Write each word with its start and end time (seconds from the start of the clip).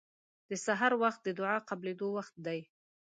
د 0.49 0.51
سحر 0.65 0.91
وخت 1.03 1.19
د 1.23 1.29
دعا 1.39 1.55
قبلېدو 1.69 2.07
وخت 2.17 2.35
دی. 2.47 2.59